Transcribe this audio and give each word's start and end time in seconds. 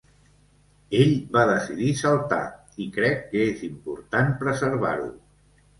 Ell 0.99 1.11
va 1.35 1.43
decidir 1.51 1.91
saltar, 2.01 2.41
i 2.87 2.91
crec 2.99 3.23
que 3.35 3.47
és 3.53 3.63
important 3.73 4.37
preservar-ho. 4.43 5.11